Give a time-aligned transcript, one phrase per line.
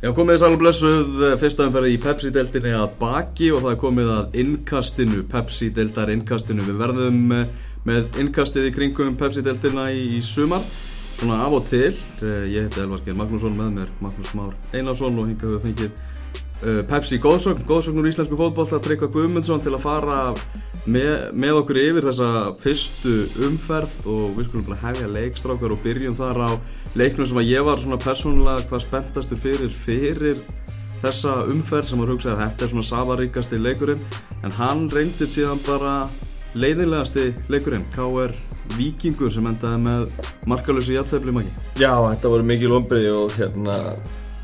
[0.00, 4.12] Já, komið þess alveg blessuð fyrsta umferði í Pepsi-deltinni að baki og það er komið
[4.14, 6.64] að innkastinu, Pepsi-deltar innkastinu.
[6.64, 7.50] Við verðum eh,
[7.84, 10.64] með innkastið í kringum Pepsi-deltina í, í sumar,
[11.18, 11.92] svona af og til.
[12.24, 15.92] Eh, ég heiti Elvar Geir Magnússon með mér, Magnús Már Einarsson og hingað við fengið
[15.92, 20.22] uh, Pepsi góðsögn, góðsögn úr íslensku fótboll að Tryggva Guðmundsson til að fara
[20.88, 22.30] með, með okkur yfir þessa
[22.62, 23.14] fyrstu
[23.48, 26.50] umferð og við skulum bara hefja leikstrákar og byrjum þar á
[26.96, 30.40] leiknum sem að ég var svona persónulega hvað spenntastur fyrir fyrir
[31.02, 34.02] þessa umferð sem að hugsa að þetta er svona safaríkasti leikurinn
[34.44, 35.94] en hann reyndi síðan bara
[36.56, 38.34] leiðilegasti leikurinn K.R.
[38.76, 43.78] Vikingur sem endaði með markalösu jæftæfli maki Já, þetta voru mikið lombriði og hérna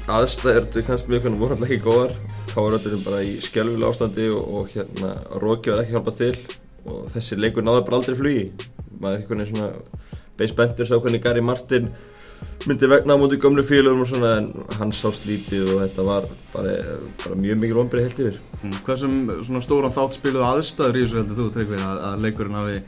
[0.07, 2.15] aðstæður til kannski mjög kannu voru alltaf ekki góðar
[2.57, 6.35] Káaröldurum bara í skjálfilega ástandi og, og hérna Róki var ekki hjálpað til
[6.87, 8.45] og þessi leikur náði bara aldrei flugi
[8.97, 10.05] maður er einhvern veginn svona
[10.37, 11.91] base bendur sá hvernig Gary Martin
[12.67, 14.49] myndi vegna á mútið gömlu félagum og svona en
[14.79, 16.77] hann sá slítið og þetta var bara,
[17.23, 21.21] bara mjög mikið lombrið helt yfir mm, Hversum svona stóran þátt spiluðu aðstæður í þessu
[21.21, 22.81] heldur þú, Tryggvið, að, að leikurinn hafi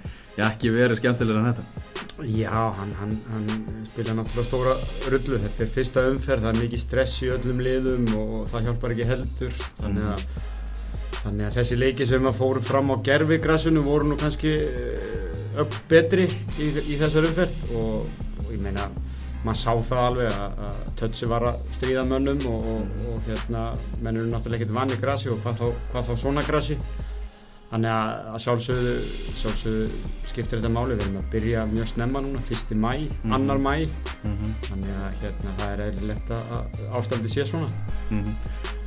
[0.48, 1.87] ekki verið skemmtilegur en þetta?
[2.26, 3.46] Já, hann, hann, hann
[3.86, 4.72] spila náttúrulega stóra
[5.06, 5.38] rullu.
[5.38, 9.06] Þetta er fyrsta umferð, það er mikið stress í öllum liðum og það hjálpar ekki
[9.06, 9.60] heldur.
[9.78, 10.24] Þannig að,
[11.20, 15.78] þannig að þessi leiki sem að fóru fram á gerfigrassinu voru nú kannski eh, upp
[15.90, 16.26] betri
[16.58, 18.10] í, í þessar umferð og,
[18.42, 18.88] og ég meina,
[19.46, 23.68] maður sá það alveg að Tötsi var að stríða mönnum og, og, og hérna,
[24.02, 26.78] mennur náttúrulega ekkert vanni grassi og hvað þá, hvað þá svona grassi.
[27.68, 28.92] Þannig að sjálfsögðu,
[29.36, 29.80] sjálfsögðu
[30.24, 33.34] skiptir þetta máli, við erum að byrja mjög snemma núna, fyrst í mæ, mm -hmm.
[33.36, 34.54] annar mæ, mm -hmm.
[34.68, 37.68] þannig að hérna, það er eðlilegt að ástandi sé svona.
[38.10, 38.34] Mm -hmm.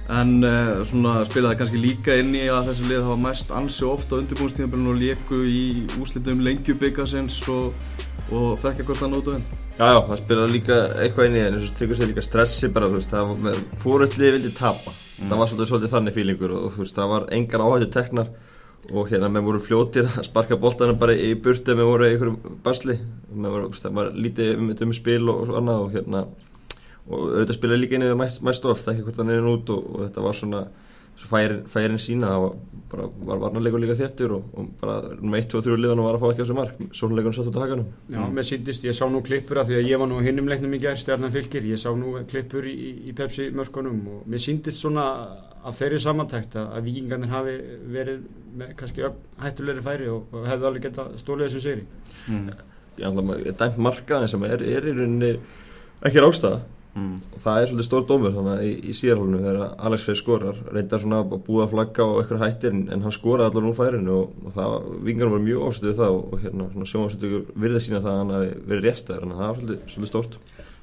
[0.10, 4.18] En uh, svona spilaði kannski líka inn í að þessi lið hafa mest ansi ofta
[4.18, 7.74] undirbúinstíðanbjörn og leku í úslitum lengjubikasins og,
[8.34, 9.46] og þekkja hvort það nótu henn?
[9.78, 12.68] Já, já, það spilaði líka eitthvað inn í henn, þess að tryggur sér líka stressi
[12.74, 16.80] bara, þú veist, það fóröldliði vildi tapa, það var svolítið, svolítið þannig fílingur og þú
[16.82, 18.28] veist, það var engar áhættu teknar
[18.90, 22.98] og hérna með voru fljótir að sparka boltanum bara í burti með voru einhverjum basli.
[23.32, 26.24] Með voru, það var lítið um, um spil og, og annað og hérna
[27.12, 29.42] og auðvitað spilaði líka inn í það mæst, mæst of það ekki hvort hann er
[29.42, 30.62] inn út og, og þetta var svona
[31.18, 32.56] færin, færin sína það var,
[32.92, 36.18] bara, var varnarleikur líka þéttur og, og bara um 1, 2 og 3 liðan var
[36.18, 36.82] að fá ekki á þessu mark.
[36.98, 39.92] Sónuleikunum satt út á hakanum Já, mér síndist, ég sá nú klippur af því að
[39.92, 42.76] ég var nú hinnum leiknum í gerð, stjarnan fylgir ég sá nú klippur í,
[43.12, 45.08] í Pepsi mörkunum og mér síndist svona
[45.62, 47.56] að þeirri samantækt að vikingarnir hafi
[47.94, 48.22] verið
[48.58, 49.10] með kannski
[49.42, 51.86] hættulegri færi og, og hefði alveg gett að stóla þessum séri
[52.28, 52.48] mm.
[53.00, 55.32] Ég ætla að dæmt markaðin sem er, er í rauninni
[56.08, 56.64] ekki rástaða
[56.96, 57.14] mm.
[57.36, 61.04] og það er svolítið stór dómur þannig í, í síðarhólunum þegar Alex Frey skorar reyndar
[61.04, 64.34] svona að búa flagga og eitthvað hættir en, en hann skoraði allar nú færinu og,
[64.46, 64.76] og það
[65.06, 68.36] vikingarnir var mjög ástuðið það og, og hérna svona sjónvarstökur virðið sína það að hann
[68.38, 70.40] hafi verið réstaður en það var svolítið, svolítið stórt.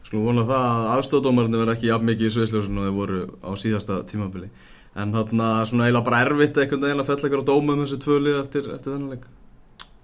[0.08, 3.50] Skulum vona það að aðstóðdómarinn verði ekki jafn mikið í Sviðsljósun og þeir voru á
[3.60, 4.46] síðasta tímabili.
[4.96, 7.98] En þarna svona eiginlega bara erfitt einhvern veginn að fell ekkert á dóma um þessu
[8.06, 9.18] tvölið eftir, eftir þennan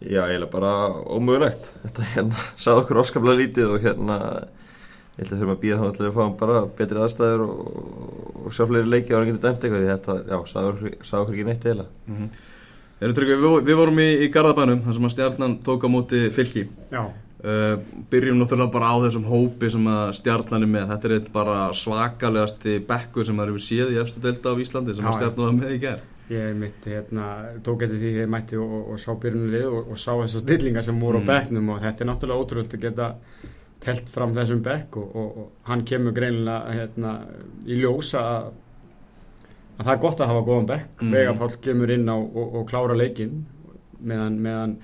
[0.05, 0.75] Já, eiginlega bara
[1.09, 1.71] ómögulegt.
[1.87, 4.19] Þetta hérna, sagði okkur óskaplega lítið og hérna
[5.15, 7.59] ég held að þurfum að býða þá allir að fá bara betri aðstæður og,
[8.45, 11.47] og sjá fleiri leiki á hann getur dæmt eitthvað því þetta, já, sagði okkur ekki
[11.49, 11.91] neitt eiginlega.
[12.07, 12.31] Mm -hmm.
[13.05, 16.67] við, við vorum í, í Garðabænum þar sem að stjarnan tók á móti fylki.
[16.91, 17.05] Já.
[17.45, 17.77] Uh,
[18.11, 21.57] byrjum náttúrulega bara á þessum hópi sem að stjarnan er með, þetta er eitt bara
[21.77, 25.51] svakalegasti bekkur sem það eru séð í eftir delta á Íslandi sem já, að stjarnan
[25.51, 27.27] var með í gerð Ég mitt, hérna,
[27.61, 30.87] tók eftir því ég mætti og, og, og sá byrjunulið og, og sá þessar stillingar
[30.87, 31.29] sem voru mm.
[31.29, 33.09] á bekknum og þetta er náttúrulega ótrúlega að geta
[33.85, 37.15] telt fram þessum bekk og hann kemur greinilega hérna,
[37.69, 38.51] í ljósa að,
[39.77, 41.17] að það er gott að hafa góðan bekk, mm.
[41.19, 43.43] Vegapál kemur inn á og klára leikin
[44.05, 44.77] meðan, meðan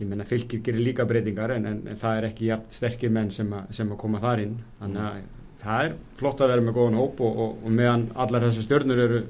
[0.00, 3.30] ég menna fylgir gerir líka breytingar en, en, en það er ekki jægt sterkir menn
[3.34, 5.20] sem, a, sem að koma þar inn þannig að
[5.60, 9.02] það er flott að vera með góðan hóp og, og, og meðan allar þessu stjórnur
[9.04, 9.20] eru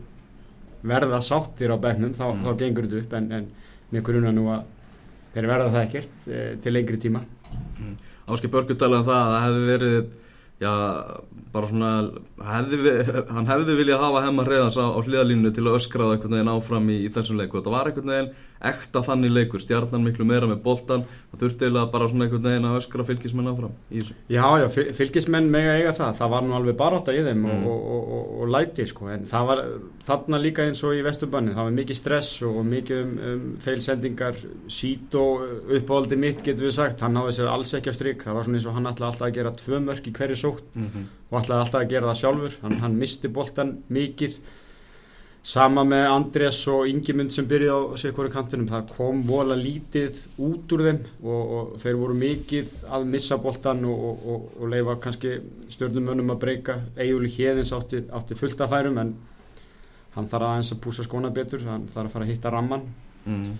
[0.86, 2.44] verða sáttir á bennum þá, mm.
[2.46, 3.48] þá gengur þetta upp en, en
[3.90, 4.68] með grunna nú að
[5.34, 7.94] þeir verða það ekkert e, til lengri tíma mm.
[8.30, 9.98] Áskil Börgur talaði um það að það hefði verið
[10.60, 10.72] já,
[11.54, 11.90] bara svona
[12.50, 12.94] hefði,
[13.30, 16.90] hann hefði viljað hafa hemmar reyðans á, á hliðalínu til að öskraða einhvern veginn áfram
[16.92, 20.58] í, í þessum leiku þetta var einhvern veginn ekta þannig leikur stjarnan miklu meira með
[20.64, 23.72] boltan það þurfti eiginlega bara svona einhvern veginn að öskra fylgismenn áfram
[24.28, 24.66] Já, já,
[24.98, 27.64] fylgismenn mega eiga það það var nú alveg baróta í þeim mm.
[27.70, 29.64] og, og, og, og læti sko, en það var
[30.10, 34.40] þarna líka eins og í vesturbannin það var mikið stress og mikið um, um feilsendingar,
[34.68, 35.44] sít og
[35.80, 38.60] uppáhaldi mitt getur við sagt, hann hafði sér alls ekki á stryk, það var svona
[38.60, 41.10] eins og hann ætlaði alltaf að gera tvö mörk í hverju sótt mm -hmm.
[41.30, 44.40] og ætlaði alltaf að gera það sjálfur, hann, hann misti boltan mikið
[45.42, 50.18] sama með Andrés og Ingimund sem byrjuði á sér hverju kantinum það kom vola lítið
[50.44, 54.98] út úr þeim og, og þeir voru mikið að missa boltan og, og, og leifa
[55.00, 55.38] kannski
[55.72, 59.16] stjórnumönnum að breyka Egil Hjeðins átti, átti fullt af færum en
[60.14, 62.86] hann þarf aðeins að púsa skona betur hann þarf að fara að hitta ramman
[63.24, 63.50] mm.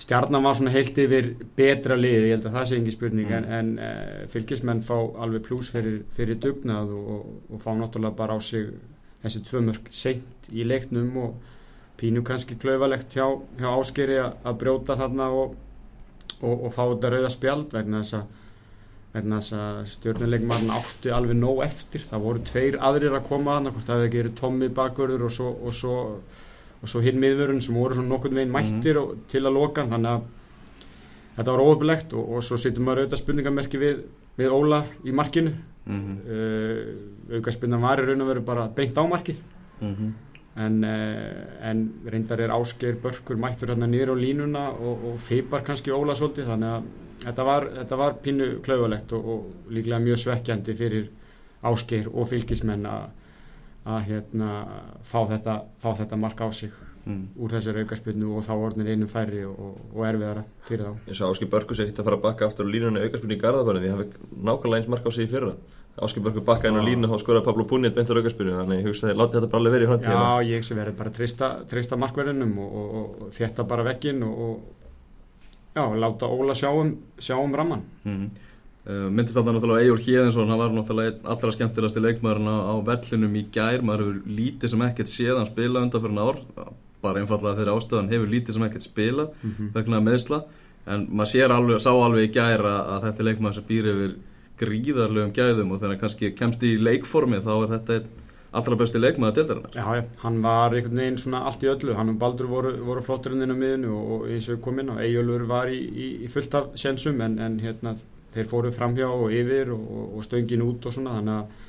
[0.00, 3.36] stjarnan var svona heilt yfir betra liði, ég held að það sé engi spurning Mm.
[3.36, 8.38] en, en uh, fylgismenn fá alveg plús fyrir, fyrir dugnað og, og fá náttúrulega bara
[8.38, 8.72] á sig
[9.22, 11.54] þessi tvö mörg seint í leiknum og
[11.98, 13.26] pínu kannski klaufalegt hjá,
[13.58, 15.56] hjá áskeri að að brjóta þarna og,
[16.40, 18.36] og, og fá þetta rauða spjald vegna þess að
[19.14, 23.86] vegna þess að stjórnuleikmann átti alveg nóg eftir, það voru tveir aðrir að koma hvort
[23.86, 25.94] það hefði verið Tommy bakverður og svo, og svo,
[26.78, 30.12] og svo hinn miðurinn sem voru svona nokkurn veginn mættir og, til að loka þannig
[30.12, 30.26] að
[31.38, 34.04] þetta var óöfulegt og, og svo sittum maður auðvitað spurningamerki við,
[34.38, 35.56] við Óla í markinu.
[35.88, 39.42] Mm uh, aukarspinnan var í raun og veru bara beint á markið
[39.80, 40.12] -hmm.
[40.56, 45.62] en, uh, en reyndar er Ásgeir Börkur mættur hérna nýr á línuna og, og feipar
[45.62, 46.82] kannski Óla svolítið þannig að
[47.24, 51.08] þetta var, þetta var pínu klaufalegt og, og líklega mjög svekkjandi fyrir
[51.62, 53.08] Ásgeir og fylgismenn að
[53.88, 54.66] að hérna
[55.02, 56.70] fá þetta, fá þetta mark á sig
[57.08, 57.28] Mm.
[57.40, 61.22] úr þessari aukarspinnu og þá orðin einu færri og, og erfiðara fyrir þá Ég sá
[61.24, 64.02] Áski Börkus ekkert að fara að bakka aftur á línunni aukarspunni í Garðabæni því hann
[64.02, 65.54] fekk nákvæmlega eins mark á sig í fyrra
[66.06, 68.90] Áski Börkur bakkaði inn á línu og skoraði Pablo Punit beint á aukarspunni þannig ég
[68.90, 71.48] hugsaði láti þetta bara alveg verið í framtíðina Já, ég sem verið bara að treysta,
[71.70, 76.70] treysta markverðinum og, og, og, og þétta bara veggin og, og já, láta Óla sjá
[76.70, 78.28] um, sjá um ramman Mm.
[78.88, 83.34] Uh, myndist þarna náttúrulega Egil Hjeðinsson hann var náttúrulega allra skemmtilegasti leikmaðurinn á, á vellinum
[83.36, 83.82] í gær.
[83.84, 86.38] Maður hefur lítið sem ekkert séð hann spila undan fyrir ár.
[87.04, 89.26] Bara einfallega þeirri ástöðan hefur lítið sem ekkert spila
[89.74, 90.38] vegna meðsla
[90.88, 94.16] en maður sér alveg, sá alveg í gær að, að þetta leikmaður sem býr yfir
[94.60, 98.00] gríðarlegum gæðum og þegar hann kannski kemst í leikformi þá er þetta
[98.58, 99.74] allra besti leikmaður deildarinnar.
[99.76, 101.94] Já, já, hann var einhvern veginn svona allt í öllu.
[101.98, 105.02] Hann og Baldur voru, voru flotturinn inn á miðinu og, eins og kom inn og
[105.04, 107.92] Eyjólfur var í, í, í fullt af sensum en, en hérna
[108.32, 109.84] þeir fóru framhjá og yfir og,
[110.16, 111.66] og, stöngin út og svona þannig að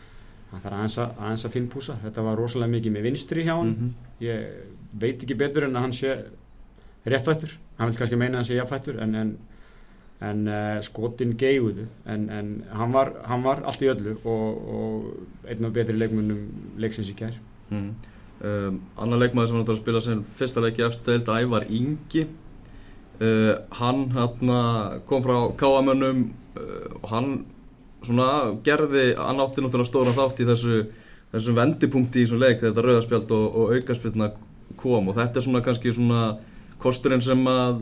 [0.50, 3.70] hann þarf aðeins að, aðeins að finnpúsa þetta var rosalega mikið með vinstri hjá hann
[3.76, 3.92] Mhm.
[4.26, 4.48] ég
[5.04, 6.16] veit ekki betur en að hann sé
[7.06, 9.38] réttvættur, hann vil kannski meina að hann sé jafnfættur en, en,
[10.20, 15.48] en uh, skotin geiguðu en, en hann, var, hann var allt í öllu og, og
[15.48, 16.48] einn af betri leikmunum
[16.82, 17.38] leiksins í kær
[17.70, 17.90] Mm.
[18.40, 22.24] Um, annar leikmaður sem var náttúrulega að spila sem fyrsta leiki deild Ævar Ingi.
[23.20, 24.60] Uh, hann hana,
[25.06, 26.24] kom frá káamönnum
[26.56, 27.30] uh, og hann
[28.02, 30.80] svona gerði, hann átti náttúrulega stóran þátt í þessu
[31.34, 34.30] þessum vendipunkti í þessum leik þegar þetta rauðarspjald og, og aukarspjaldna
[34.80, 35.12] kom.
[35.12, 36.24] Og þetta er svona kannski svona
[36.80, 37.82] kosturinn sem að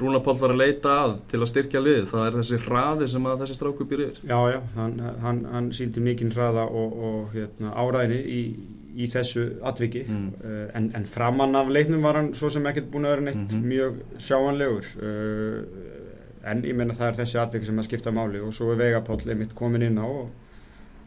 [0.00, 3.26] Rúna Páll var að leita að til að styrkja lið, það er þessi hraði sem
[3.28, 7.34] að þessi stráku býr yfir Já, já, hann, hann, hann síndi mikinn hraða og, og
[7.36, 8.40] hérna, áræðinni í,
[9.04, 10.28] í þessu atviki Mm.
[10.40, 13.52] uh, en, en framann af leiknum var hann svo sem ekkert búin að vera neitt
[13.52, 13.68] Mhm.
[13.68, 15.62] mjög sjáanlegur uh,
[16.48, 19.28] en ég meina það er þessi atviki sem að skipta máli og svo er Vegapáll
[19.28, 20.28] einmitt komin inn á og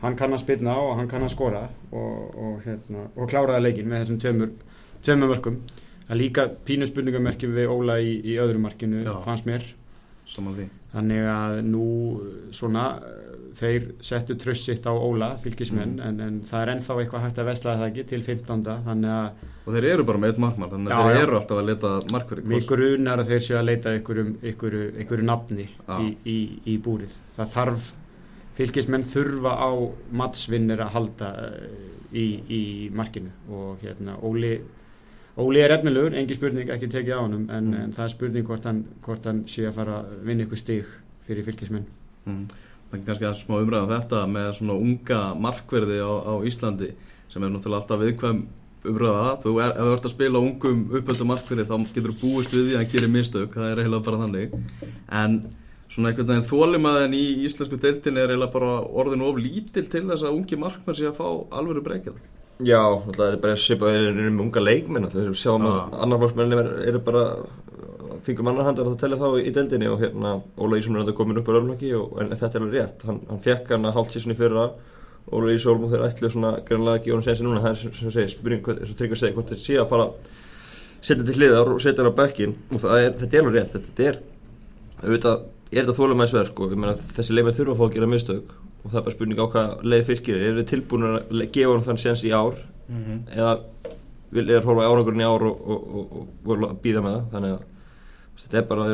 [0.03, 3.87] hann kann að spilna og hann kann að skora og, og, hérna, og kláraða leikin
[3.89, 4.51] með þessum tveimur,
[5.05, 5.57] tveimur mörkum
[6.11, 9.13] það er líka pínu spurningamerki við Óla í, í öðru markinu Já.
[9.23, 9.63] fannst mér
[10.27, 11.85] saman því Þannig að nú
[12.55, 12.83] svona
[13.55, 16.03] þeir settu tröst sitt á Óla, fylgismenn, Mm.
[16.07, 18.63] en, en það er ennþá eitthvað hægt að vesla það ekki til 15.
[18.85, 21.59] Þannig að og þeir eru bara með eitt markmann þannig að Já, þeir eru alltaf
[21.61, 25.97] að leta markverði mig grunar að þeir séu að leita einhverju, nafni Já.
[26.01, 27.17] í, í, í búrið.
[27.37, 27.89] Það þarf,
[28.57, 29.71] fylgismenn þurfa á
[30.21, 32.61] matsvinnir að halda eh, í, í
[32.95, 34.56] markinu og hérna Óli,
[35.40, 37.83] Óli er efnilegur, engi spurning ekki tekið á honum, en, Mm.
[37.83, 40.85] en það er spurning hvort hann, hvort hann sé að fara að vinna ykkur stig
[41.28, 41.85] fyrir fylgismenn.
[42.28, 42.47] Mm.
[42.92, 46.92] Það er kannski að smá umræða um þetta með svona unga markverði á, á Íslandi
[47.31, 48.42] sem er náttúrulega alltaf viðkvæm
[48.92, 52.19] umræða þú er, ef þú ert að spila á ungum uppöldu markverði þá getur þú
[52.26, 54.56] búist við því að hann gerir mistök það er eiginlega bara þannig
[55.21, 55.38] en
[55.92, 60.23] svona einhvern veginn þólimaðin í íslensku deildin er eiginlega bara orðin of lítil til þess
[60.28, 62.19] að ungi markmenn sé að fá alvöru breykjað
[62.61, 65.83] Já, alltaf þetta er bara svipað þeir eru með unga leikmenn alltaf, sjáum að Já.
[66.05, 67.23] annar flokksmenn eru, eru bara
[68.25, 71.41] fengum annar handar að telja þá í, deildinni og hérna Óla Ísson er þetta komin
[71.41, 74.15] upp á röflöki og en þetta er alveg rétt, hann, hann fekk hann að hálft
[74.17, 74.67] sísunni fyrra.
[75.31, 77.95] Óla Ísson og þeir ætlu svona grannlega að gefa hann sensi núna, það er sem
[77.97, 80.07] sem segir, spurning og Tryggvar segir, hvort þeir sé að fara
[81.01, 83.75] setja til hliðar og setja hann á bekkin og það er, þetta er alveg rétt,
[83.87, 84.19] þetta er
[85.01, 88.55] auðvitað, er þetta þólumæðsverk og ég meina þessi leifin þurfa að fá að gera mistök
[88.81, 91.76] og það er bara spurning á hvað leið fylgir er, eru þið tilbúin að gefa
[91.76, 92.57] hann þann sens í ár?
[93.31, 93.54] Eða
[94.31, 96.11] vil er horfa í árangurinn í ár og, og, og,
[96.47, 97.26] og, býða með það?
[97.35, 97.64] Þannig að
[98.42, 98.88] þetta er bara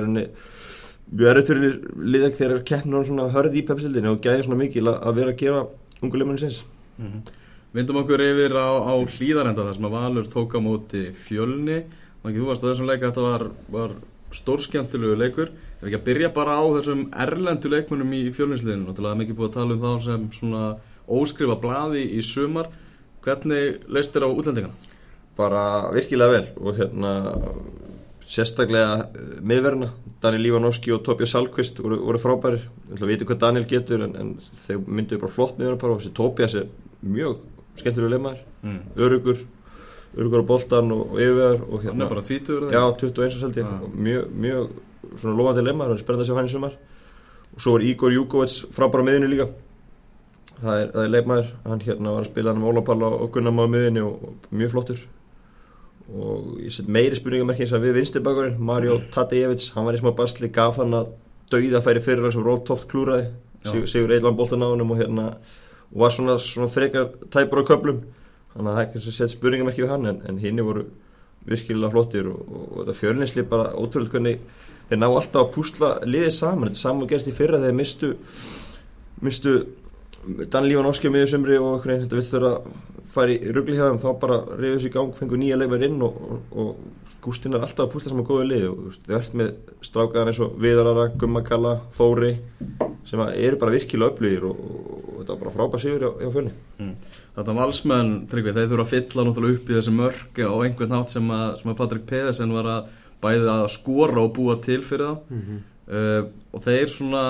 [1.08, 4.98] við erum fyrir liðeg þegar keppnur svona hörð í pepsildinni og gæði svona mikil að,
[5.08, 5.62] að vera að gera
[6.02, 6.64] ungu leifmenni sens
[7.78, 11.82] Vindum okkur yfir á, á hlýðarenda þar sem að Valur tók á móti fjölni.
[12.24, 13.44] Þannig að þú varst á þessum leik að þetta var,
[13.76, 13.96] var
[14.34, 19.20] stórskjöntilegu leikur Ef ekki að byrja bara á þessum erlendu leikmunum í fjölninsliðinu Náttúrulega er
[19.22, 20.62] mikið búið að tala um þá sem svona
[21.08, 22.72] óskrifa blaði í sumar.
[23.26, 24.96] Hvernig leist þér á útlendingana?
[25.38, 27.12] Bara virkilega vel og hérna
[28.28, 29.92] sérstaklega eh, miðverðina.
[30.24, 32.66] Daniel Lívanovski og Tobjörn Salkvist voru, voru frábærir.
[32.90, 34.34] Við veitum hvað Daniel getur en, en
[34.66, 36.74] þeir mynduðu bara flott miðverðina og þessi Tobjörn er
[37.06, 37.46] mjög
[37.78, 38.80] skemmtilega lemaður mm.
[39.06, 39.42] örugur,
[40.18, 43.66] örugur á boltan og, og yfirvegar og hérna, hann er bara 20 já, 21 seldi
[43.66, 43.82] ah.
[43.94, 44.72] mjög, mjög
[45.16, 46.78] svona lofandi lemaður og spennandi að sjá hann í sumar.
[47.54, 49.50] Og svo var Igor Júkovits frábæra miðinu líka.
[50.58, 53.74] Það er, er leifmaður, hann hérna var að spila hann um Ólapalla og Gunnar maður
[53.76, 55.06] miðinu og, og mjög flottur.
[56.08, 60.14] Og ég set meiri spurningamerki eins og við vinstirbakkurinn Mario Tadejevits, hann var í smá
[60.18, 61.12] basli gaf hann að
[61.52, 63.32] dauða færi fyrir sem Rótoft klúraði,
[63.68, 65.28] Sigur, Sigur Eilvan bóltan á hann og hérna
[65.92, 68.02] og var svona, svona frekar tæpur á köplum
[68.54, 70.88] þannig að það er að setja spurningamerki við hann en, en hinn voru
[71.48, 74.42] virkilega flottir og, og, og þetta fjörninsli bara ótrúlega hvernig
[74.90, 78.14] þeir ná alltaf að púsla liðið saman, þetta saman gerst í fyrra þegar mistu
[79.26, 79.58] mistu
[80.52, 82.54] Dan Lívan Óskja miður semri og hvernig þetta vilt vera
[83.14, 86.42] fara í rugglíðhæðum þá bara reyður sér í gang, fengur nýja leifar inn og, og,
[86.52, 89.48] og Gústin er alltaf að púsla saman góða lið og þau ert með
[89.84, 92.30] strákaðan eins og Viðarara, Gummakalla, Þóri
[93.08, 96.54] sem eru bara virkilega upplýðir og, og þetta er bara frábært sigur hjá, hjá fjölni.
[96.78, 96.94] Mm.
[97.38, 101.34] Þetta valsmenn, þeir þurfa að fylla náttúrulega upp í þessi mörg á einhvern nátt sem
[101.34, 105.18] að, sem að Patrik Pedersen var að bæði að skora og búa til fyrir það
[105.30, 105.60] mm -hmm.
[105.98, 107.24] uh, og þeir svona,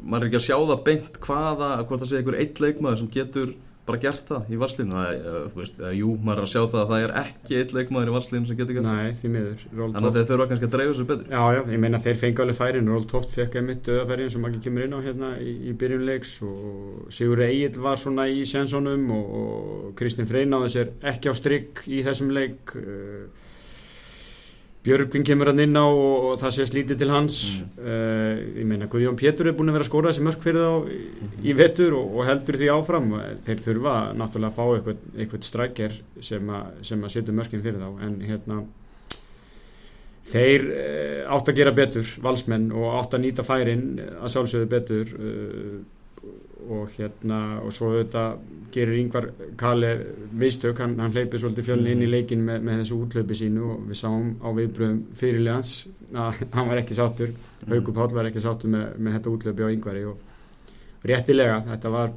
[0.00, 3.14] maður er ekki að sjá það beint hvaða, hvort það sé einhver eitt leikmaður sem
[3.18, 3.54] getur
[3.86, 6.60] bara gert það í varslinu það er, uh, veist, uh, jú, maður er að sjá
[6.64, 9.62] það að það er ekki eitt leikmaður í varslinu sem getur gert Nei, því miður
[9.76, 11.28] Þannig að þeir þurfa kannski að dreifa svo betur.
[11.30, 12.90] Já, já, ég meina þeir fengi alveg færin.
[12.90, 17.06] Ról Tóft fekk einmitt döðafærin sem ekki kemur inn á hérna í, í byrjunleiks og
[17.14, 22.02] Sigur Egil var svona í sensónum og, og Kristinn Freynáðis er ekki á strikk í
[22.06, 22.74] þessum leik.
[22.74, 23.45] Uh,
[24.86, 27.40] Björgvin kemur hann inn á og, og það sé slítið til hans.
[27.58, 27.82] Mm.
[27.82, 30.90] uh, ég meina Guðjón Pétur er búin að vera að skóra þessi mörg fyrir þá
[30.94, 30.98] í,
[31.42, 33.12] í vettur og, og heldur því áfram.
[33.46, 36.00] Þeir þurfa náttúrulega að fá eitthvað, eitthvað strækjar
[36.30, 36.52] sem,
[36.86, 37.90] sem að setja mörgin fyrir þá.
[38.06, 38.60] En hérna
[40.30, 45.12] þeir uh, átt að gera betur valsmenn og átt að nýta færin að sjálfsögðu betur
[45.18, 45.76] uh,
[46.72, 48.24] og hérna og svo þetta
[48.74, 49.90] gerir yngvar Kalle
[50.36, 52.14] mistök, hann, hann hleypið svolítið fjölni inn í mhm.
[52.14, 55.74] leikin með, með þessu útlöpi sínu og við sáum á viðbröðum fyrirlegans
[56.14, 57.72] að hann var ekki sáttur mm.
[57.72, 62.14] Haugur Pál var ekki sáttur með, með þetta útlöpi á yngvari og réttilega þetta var,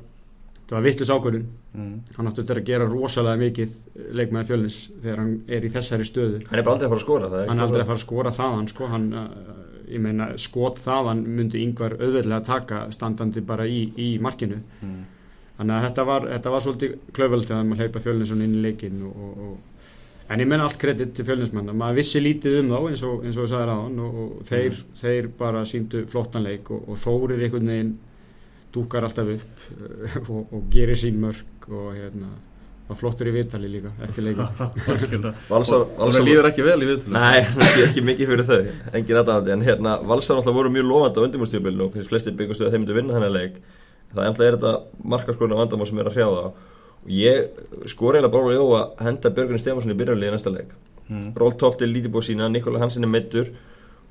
[0.75, 1.93] var vittlus ákvörðun mm.
[2.17, 3.77] hann átti að gera rosalega mikið
[4.17, 7.05] leikmaði fjölnis þegar hann er í þessari stöðu hann er bara aldrei að fara að
[7.05, 9.07] skora það hann er aldrei að fara að skora þaðan sko, hann
[9.89, 14.99] ég meina skot þaðan myndi yngvar auðveðlega taka standandi bara í, í markinu mm.
[15.57, 19.01] þannig að þetta var, þetta var svolítið klöfald þegar maður hleypa fjölninsson inn í leikin
[19.07, 19.87] og, og, og,
[20.29, 23.39] en ég menna allt kredit til fjölninsmanna, maður vissi lítið um þá eins og eins
[23.39, 24.99] þú sagði ráðan og þeir, mm.
[25.01, 26.05] þeir bara síndu
[28.73, 32.29] dúkar alltaf upp og gerir sín mörg og hérna
[32.89, 37.13] var flottur í viðtali líka eftir leikin Valsar líður ekki vel í viðtali.
[37.13, 41.21] Nei, ekki, ekki mikið fyrir þau engin aðdáðandi, en hérna Valsar alltaf voru mjög lofandi
[41.21, 43.61] á undimúrstjóðbílinu og flestir byggjast við að þeim myndi vinna hennar leik.
[44.09, 48.33] Það er alltaf er þetta markarskoruna vandamál sem er að hrjáða og ég skor eiginlega
[48.33, 50.73] bara á að henda Björgun Stefansson í byrjanlið í næsta leik.
[51.09, 51.29] Mm.
[51.37, 53.53] Róltóft er lítið búið sína, Nikola Hansen er meittur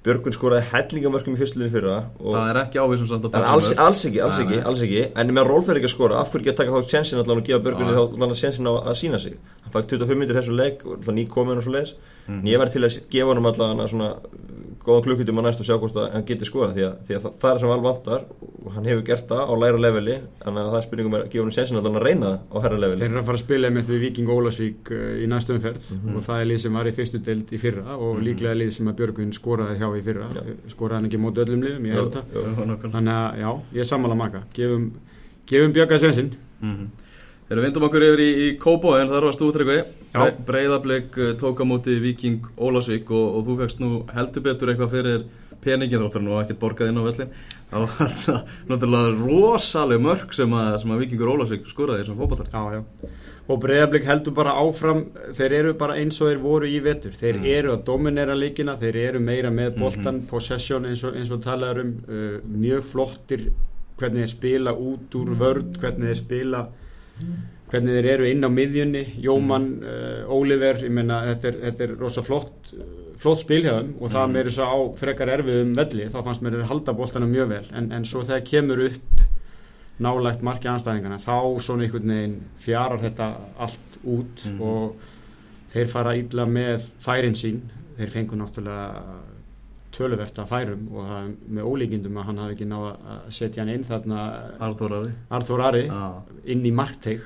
[0.09, 4.23] Björgun skoraði hellingamörkum í fyrstlunni fyrra Það er ekki ávísum samt að alls, alls ekki,
[4.25, 5.03] alls ekki, alls ekki.
[5.21, 7.45] En með Rólf er ekki að skora, af hverju ekki að taka þá sjensin allavega
[7.45, 9.37] og gefa Björgunni þá allavega sjensin á að sína sig?
[9.67, 12.41] Hann fætt 25 minnir þessu leik, ný komin og svo leiðis mm.
[12.41, 14.11] En ég var til að gefa hann allavega svona
[14.89, 17.27] góðan klukkutum að næst og sjá hvort að hann getur skora því að, því að
[17.43, 20.71] það er sem val vantar og hann hefur gert það á læra leveli þannig að
[20.73, 23.01] það er spurningum að gefa hann sensin að hann reyna það á herra leveli.
[23.03, 25.99] Þeir eru að fara að spila með því Viking Ólasvík eh, í næstu umferð mm
[25.99, 26.17] -hmm.
[26.17, 28.25] og það er lið sem var í fyrstu deild í fyrra og mm -hmm.
[28.29, 30.43] líklega lið sem að Björgun skoraði hjá í fyrra ja.
[30.69, 32.25] skoraði hann ekki móti öllum liðum, ég held það
[32.93, 34.91] þannig að já, ég er sammála maka gefum,
[35.47, 36.89] gefum Björga sensin mm -hmm.
[40.15, 44.95] Breiðarbleik eh, tók á móti Viking Ólasvík og, og þú fegst nú heldur betur eitthvað
[44.95, 45.27] fyrir
[45.63, 47.33] peningin þáttur nú ekkert borgað inn á völlin
[47.71, 52.53] það var það náttúrulega rosalega mörg sem að, sem að Vikingur Ólasvík skurraði þessum fókbaltar
[52.55, 53.13] Já, já,
[53.49, 55.05] og Breiðarbleik heldur bara áfram
[55.37, 57.49] þeir eru bara eins og þeir voru í vettur þeir mm.
[57.59, 59.81] eru að dominera líkina þeir eru meira með mhm.
[59.83, 60.29] boltan, mm -hmm.
[60.31, 63.49] possession eins og, og talaður um uh, mjög flottir
[63.99, 66.69] hvernig þeir spila út úr vörd hvernig þeir spila
[67.69, 69.91] hvernig þeir eru inn á miðjunni Jóman, uh,
[70.23, 72.73] eh, Óliver ég menna þetta er, þetta er rosa flott
[73.19, 74.37] flott spilhjáðum og það mm.
[74.37, 77.65] með þess að á frekar erfiðum velli þá fannst mér að halda bóltana mjög vel
[77.75, 79.25] en, en svo þegar kemur upp
[79.99, 84.61] nálægt marki anstæðingana þá svona einhvern veginn fjarar þetta allt út Mhm.
[84.63, 84.95] og
[85.73, 87.61] þeir fara illa með færin sín
[87.99, 89.38] þeir fengu náttúrulega
[89.95, 93.73] töluvert að færum og það með ólíkindum að hann hafi ekki náða að setja hann
[93.73, 94.29] inn þarna
[94.67, 95.83] Arþóraði Arþór Ari.
[95.89, 96.21] Ah.
[96.45, 97.25] inn í markteig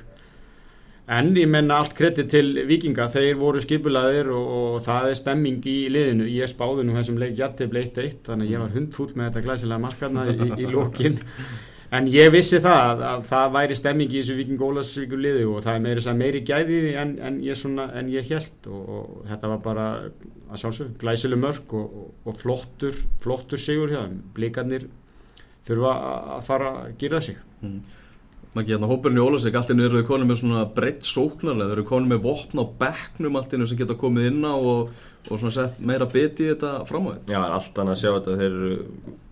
[1.12, 5.66] en ég menna allt kredit til vikinga, þeir voru skipulaðir og, og það er stemming
[5.66, 6.28] í liðinu.
[6.30, 9.82] Ég spáði nú þessum leik jætti bleitt eitt þannig ég var hundfúll með þetta glæsilega
[9.82, 11.18] markarna í, í lókin
[11.92, 15.58] en ég vissi það að, að það væri stemming í þessu viking Ólasvíkur liði og
[15.64, 17.66] það er meiri, meiri gæði í því en, en ég,
[18.14, 19.88] ég held og, og þetta var bara
[20.52, 24.86] að sjálfsög glæsileg mörk og, og, og flottur flottur sigur hjá þeim, blikarnir
[25.66, 25.92] þurfa
[26.36, 27.38] að fara að gera sig
[28.52, 31.76] Maki, hérna hópurinn í Ólasvík, allt innu eru þau konum með svona breytt sóknarlega, þau
[31.78, 34.90] eru konum með vopn á bekknum allt innu sem geta komið inn á og,
[35.30, 37.22] og svona sett meira biti í þetta fram á því.
[37.32, 38.74] Já, það er allt annað að sjá þetta þeir eru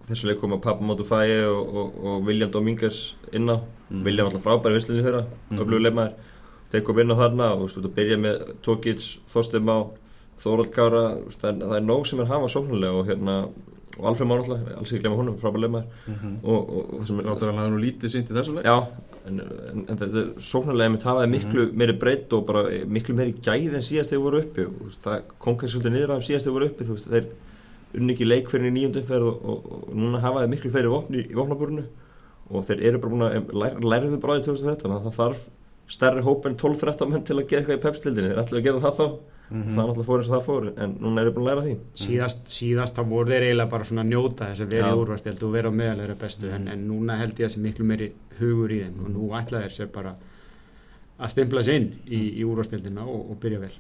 [0.09, 3.03] þessu leik koma Pappa Mótu Fæi og, og, og William Dominguez
[3.37, 3.61] inn á
[3.91, 4.05] Mm.
[4.07, 5.31] William alltaf frábæri vinslinni fyrra mm.
[5.51, 5.63] Mhm.
[5.63, 6.13] öflugur leikmaður
[6.71, 9.79] þeir kom inn á þarna og þú veist, þú byrja með Tókits, Þorstum á
[10.41, 13.37] Þórald veist, það er, það er nóg sem er hafa sóknulega og hérna
[14.01, 15.87] og Alfred Már alltaf, alls ekki glemma honum, frábæri leikmaður.
[16.07, 16.37] Mm -hmm.
[16.43, 18.65] og, og, og það sem er Ráttur að hann nú lítið sínt í þessu leik.
[18.65, 18.87] Já,
[19.27, 23.35] en, en, en þetta er sóknarlega mitt hafaði miklu meiri breytt og bara miklu meiri
[23.43, 24.65] gæði en síðast þegar voru uppi.
[24.65, 27.27] Og það kom kannski svolítið niður af síðast þegar voru uppi þú veist, þeir
[27.99, 29.59] unni ekki leik fyrir í nýjöndu ferð og, og,
[29.91, 31.85] og núna hafaði miklu fleiri vopni í vopnabúrinu
[32.51, 35.43] og þeir eru bara búin að lær, læriðu bara á því 2013 að það þarf
[35.91, 38.83] stærri hóp en 12-13 menn til að gera eitthvað í pepstildinni þeir ætlu að gera
[38.85, 39.07] það þá,
[39.51, 39.71] Mhm.
[39.75, 41.77] það er náttúrulega fór eins og það fór en núna eru búin að læra því.
[42.05, 45.43] Síðast, síðast þá voru þeir eiginlega bara svona að njóta þess að vera í úrvastild
[45.43, 48.71] og vera á meðalega bestu en, en núna held ég að sé miklu meiri hugur
[48.71, 50.15] í þeim og nú ætla þeir sér bara
[51.21, 53.75] að stimpla sér inn í, í úrvastildina og, og byrja vel.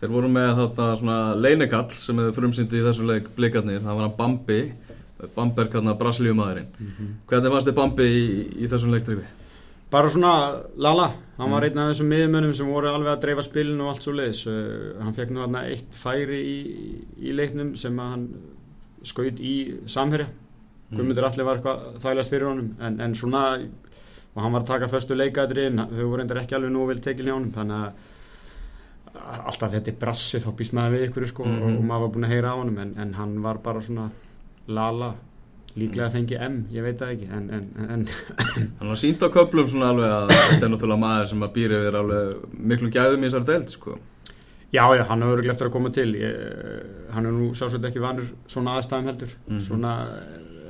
[0.00, 4.06] Þeir voru með þetta svona leinekall sem hefur frumsýndu í þessu leik blikarnir, það var
[4.08, 4.60] hann Bambi,
[5.36, 6.70] Bamberg hann að Brasilíumadurinn.
[7.28, 8.24] Hvernig fannst þið Bambi í,
[8.64, 9.26] í þessum leiktrifi?
[9.92, 10.32] Bara svona
[10.80, 14.06] Lala, hann var einn af þessum miðmönnum sem voru alveg að dreifa spilinu og allt
[14.06, 16.58] svo leiðis uh, hann fekk nú þarna eitt færi í,
[17.28, 18.26] í leiknum sem að hann
[19.04, 19.54] skaut í
[19.90, 20.28] samherja.
[20.92, 23.42] Guðmundur allir var eitthvað þælast fyrir honum en, en svona
[24.32, 27.26] og hann var að taka förstu leikadriðin þau voru reyndar ekki alveg nú vel tekil
[27.28, 31.62] hjá honum þannig að alltaf þetta er brassi þá býst maður við ykkur sko, Mhm.
[31.62, 34.06] og, og maður var búin að heyra á honum en, en hann var bara svona
[34.68, 35.10] lala
[35.78, 38.02] líklega að fengi M, ég veit það ekki en, en, en
[38.78, 41.78] Hann var sínt á köplum svona alveg að þetta er náttúrulega maður sem að býra
[41.82, 43.94] yfir alveg miklu gæðum í þessar deild, sko.
[44.72, 46.08] já já, hann hefur örugglega eftir að koma til.
[46.16, 46.36] Ég,
[47.12, 49.60] hann er nú sjálfsveit ekki vanur svona aðstæðum heldur, Mhm.
[49.66, 49.94] svona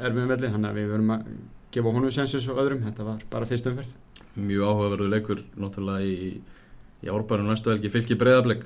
[0.03, 1.27] erfiðum velli, þannig að við verum að
[1.73, 3.93] gefa honum sensus og öðrum, þetta var bara fyrst umferð.
[4.37, 6.41] Mjög áhugaverðu leikur náttúrulega í,
[7.03, 8.65] í árbærum næstu helgi fylki breyðablik,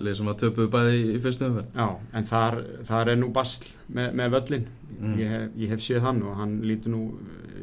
[0.00, 1.72] lið sem að töpuðu bæði í, fyrstu umferð.
[1.74, 2.56] Já, en þar,
[2.86, 5.16] þar er nú basl með, með völlin Mm.
[5.18, 6.98] ég, hef, ég hef séð hann og hann lítur nú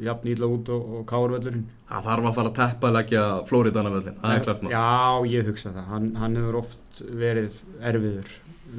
[0.04, 3.22] jafn ítla út og, og káur völlurinn Það þarf að fara að teppa að leggja
[3.48, 4.74] Flóridana völlin, það er klart maður.
[4.76, 8.34] Já, ég hugsa það, hann, hann hefur oft verið erfiður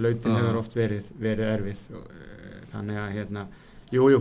[0.04, 0.36] lautin Já.
[0.42, 3.46] hefur oft verið, verið erfið og, e, þannig að hérna
[3.96, 4.20] jú, jú,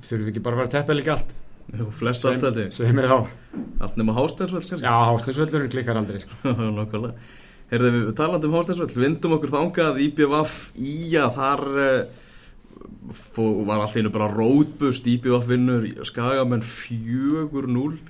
[0.00, 1.36] þurfum við ekki bara að fara að teppa líka allt
[1.76, 3.20] Jú, flest allt þetta.
[3.84, 4.80] Allt nema Hásteinsvöll kannski.
[4.88, 6.56] já, hástinsvöllurinn klikkar aldrei sko.
[6.80, 7.14] Nákvæmlega.
[7.70, 11.90] Heyrðu við talandi um Hásteinsvöll, vindum okkur þangað IBVF í að þar uh,
[13.34, 18.00] fó, var allt einu bara rótbust IBVF vinnur skagamenn 4-0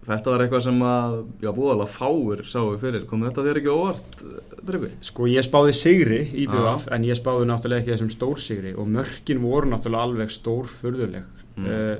[0.00, 3.02] Þetta var eitthvað sem að, já, búðalega fáir sáu fyrir.
[3.06, 4.22] Kom þetta þér ekki óvart,
[4.64, 4.88] Tryggvi?
[5.04, 8.88] Sko ég spáði sigri í BVF en ég spáði náttúrulega ekki þessum stór sigri og
[8.90, 11.28] mörkin voru náttúrulega alveg stór furðuleg
[11.60, 11.64] Mm.
[11.66, 11.96] uh,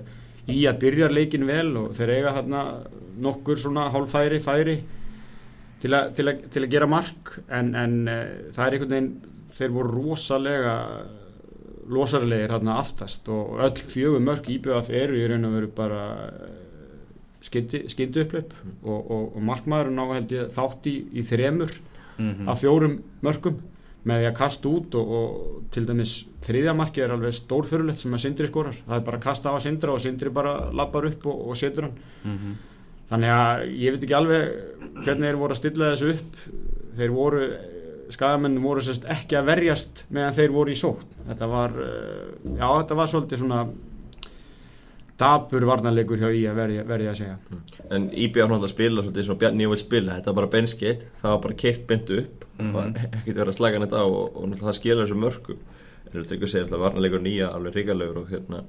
[0.48, 2.60] í að byrja leikin vel og þeir eiga hérna
[3.20, 4.76] nokkur svona hálfæri færi
[5.82, 8.20] til, a, til, a, til að gera mark en, en uh,
[8.56, 9.10] það er einhvern veginn
[9.60, 10.76] þeir voru rosalega
[11.90, 16.02] losarlegir hérna aftast og öll fjögur mörk í BVF eru í raun og veru bara
[17.42, 21.74] skyndi, skyndi upplöp og, og, og markmaðurinn á held ég þátt í, í þremur
[22.20, 23.60] Mm af fjórum mörgum
[24.04, 26.14] með því að kasta út og, og til dæmis
[26.44, 28.76] þriðja marki er alveg stórfyrulegt sem að Sindri skorar.
[28.86, 31.58] Það er bara að kasta á að Sindra og Sindri bara lappar upp og, og
[31.60, 31.98] setur hann.
[32.24, 32.54] -hmm.
[33.10, 34.48] Þannig að ég veit ekki alveg
[35.04, 36.40] hvernig þeir voru að stilla þessu upp.
[37.00, 37.44] Þeir voru
[38.10, 42.66] skagamenn voru sérst ekki að verjast meðan þeir voru í sótt þetta var, eh, já
[42.80, 43.60] þetta var svolítið svona
[45.20, 47.34] dabur varnarleikur hjá í að verja, verja að segja.
[47.92, 51.42] En IBF náttúrulega spila svolítið svona Bjarni Jóvel spila, þetta var bara benskeitt það var
[51.44, 52.74] bara keirt beint upp Mhm.
[52.76, 55.60] og ekkert verið að slaga hann þetta á og, og náttúrulega það skilur þessu mörgum
[56.10, 58.64] en þú tekur sér alltaf varnarleikur nýja alveg ríkalegur og hérna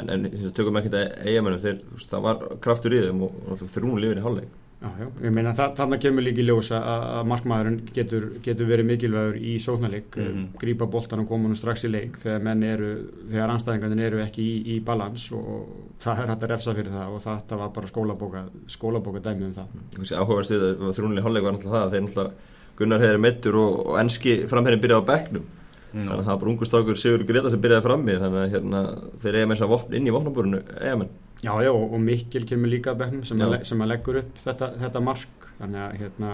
[0.00, 4.00] en, en tökum ekki þetta eigamennum veist, það var kraftur í þeim og, og þrjúnu
[4.02, 6.82] lifir í hálfleik Já, já, ég meina þa þarna kemur líki ljós að,
[7.16, 10.50] að markmaðurinn getur, getur verið mikilvægur í sóknarleik, mm -hmm.
[10.60, 12.90] grípa boltan og koma nú strax í leik þegar menn eru,
[13.30, 17.14] þegar anstæðingarnir eru ekki í, í balans og það er hægt að refsa fyrir það
[17.14, 19.80] og þetta var bara skólabóka, skólabóka dæmi um það.
[19.96, 22.32] Þessi áhugaverð stuð að þrjúnlega hálfleik var náttúrulega það að þeir náttúrulega
[22.76, 25.65] Gunnar hefur mittur og, og enski framherrin byrjaði á bekknum mm.
[25.96, 28.82] Þannig að það var bara ungustákur Sigur Greta sem byrjaði frammi þannig að hérna,
[29.22, 31.08] þeir eiga með þess að vopn inn í vopnabúrunu eiga
[31.44, 35.02] Já, já, og Mikkel kemur líka að bekknum sem, sem að leggur upp þetta, þetta
[35.04, 35.48] mark.
[35.58, 36.30] Þannig að hérna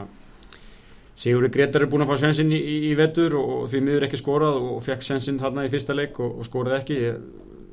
[1.22, 4.06] Sigurður Gretar er búin að fá sensin í, í, í vettur og, og því miður
[4.06, 7.00] ekki skorað og fekk sensin þarna í fyrsta leik og, og skoraði ekki.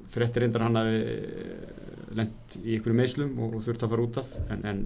[0.09, 0.89] Frettir reyndar hann að
[2.17, 4.35] lend í ykkur meðslum og, og þurft að fara út af.
[4.49, 4.83] En, en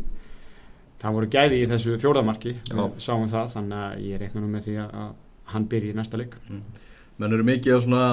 [1.02, 4.68] það voru gæði í þessu fjórðamarki við sáum það, þannig að ég reikna nú með
[4.68, 4.98] því að
[5.54, 6.36] hann byrji í næsta leik.
[6.52, 6.64] Mm.
[7.22, 8.06] Menn eru mikið á svona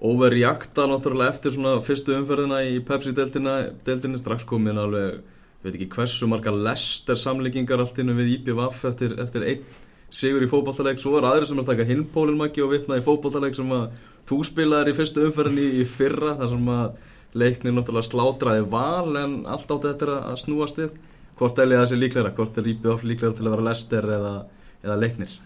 [0.00, 5.20] overreakta náttúrulega eftir svona fyrstu umferðina í Pepsi-deltinni strax komin alveg,
[5.60, 9.66] veit ekki hversu marga lester samleikingar allt innum við IPVF eftir, eftir einn
[10.10, 13.04] sigur í fókbaltaleg svo er aðri sem er að taka hinpólinn maki og vitna í
[13.04, 13.92] fókbaltaleg sem að
[14.30, 16.96] þú spilaðir í fyrstu umferðinni í fyrra þar sem að
[17.44, 20.96] leikni náttúrulega slátraði val en allt átti þetta að snúast við.
[21.38, 24.34] Hvort er það sér líklæra, hvort er IPVF líklæra til að vera lester eða,
[24.82, 25.38] eða leiknir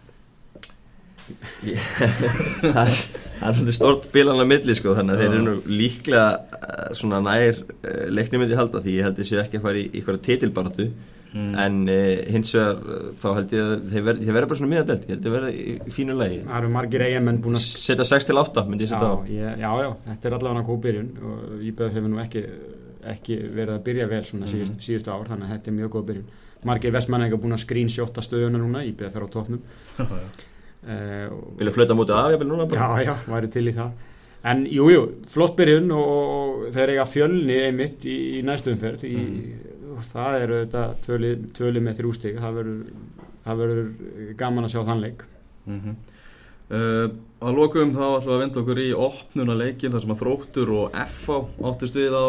[1.24, 6.92] það er svolítið stort bílan á milli sko þannig að þeir eru nú líklega uh,
[6.96, 7.64] svona nær
[8.12, 10.90] leikni myndi halda því ég held þessu ekki að fara í ykkur titilbaratu
[11.34, 11.54] mm.
[11.64, 15.16] en uh, hins vegar þá held ég að þeir verða ver bara svona miðadelt, ég
[15.16, 16.38] held að verða í, fínu lagi.
[16.44, 19.16] Það eru margir eigamenn búin að setja 6-8 myndi ég setja á.
[19.30, 22.46] ég, Já, já, þetta er allavega góð byrjun og Íbjöð hefur nú ekki,
[23.14, 24.54] ekki verið að byrja vel svona mm.
[24.54, 26.32] síðust, síðustu ár þannig að þetta er mjög góð byrjun.
[26.64, 29.64] Margir vestmann hefur búin að screenshotta stöðuna núna Íbjöð fer á topnum
[31.58, 32.88] Vilja flöta mútið af, ég vil núna bara?
[33.00, 33.92] Já, já, væri til í það.
[34.44, 39.06] En jújú, jú, flott byrjun og, og þeir eiga fjölni einmitt í, í næstu umferð.
[39.08, 40.02] Í, mm.
[40.10, 40.82] það eru þetta
[41.56, 42.42] töli með þrjústík
[43.44, 45.24] það verður gaman að sjá þann leik.
[45.64, 45.96] Mm -hmm.
[46.76, 47.06] uh,
[47.44, 50.70] Að lokum þá ætlum við að venda okkur í opnuna leikin þar sem að þróttur
[50.72, 51.38] og FA
[51.70, 52.28] áttist við á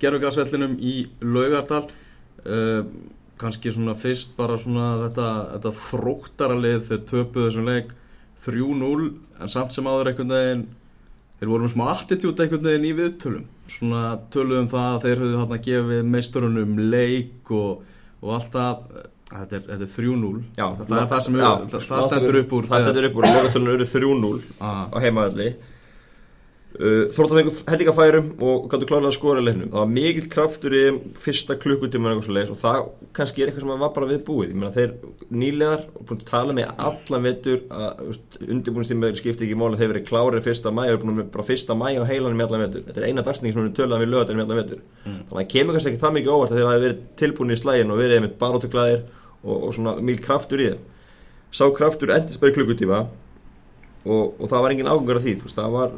[0.00, 1.86] gerðugarsvellinum í Laugardal.
[2.44, 2.84] Uh,
[3.44, 7.94] kannski svona fyrst bara svona þetta, þetta þróttaralið þeir töpuð þessum leik
[8.44, 10.66] 3-0 en samt sem áður einhvern veginn
[11.38, 13.48] þeir voru með smá attitút einhvern veginn í viðtölum.
[13.70, 17.84] Svona töluðum það að þeir höfðu þarna gefið meisturunum leik og,
[18.20, 18.84] og alltaf
[19.34, 21.28] þetta er, er 3-0 það það
[21.70, 24.82] það, það stendur upp úr það stendur upp úr, lögatölunum eru 3-0 ah.
[24.92, 25.48] á heimaðalli
[26.74, 29.68] Uh, Þróttanfengur hellikafærum og gætu klálega að skora leiknum.
[29.70, 30.84] Það var mikil kraftur í
[31.22, 32.26] fyrsta klukkutíma og
[32.58, 34.48] það kannski er eitthvað sem var bara viðbúið.
[34.50, 34.92] Ég meina þeir
[35.30, 37.90] nýlegar og búin að tala með allan vettur að
[38.42, 41.72] undirbúinistímaður skipti ekki móla þeir verið klárið fyrsta mæ og er búin með bara fyrsta
[41.78, 42.82] mæ og heilanum í allan vettur.
[42.88, 44.80] Þetta er eina dagsning sem við töluðum við lögatum í allan vettur.
[45.04, 45.22] Mm.
[45.30, 46.84] Þannig að kemur kannski ekki það mikið óvart að þeir hafi
[52.18, 53.14] verið
[54.04, 55.94] og og, það var engin ágangar af því veist, það var,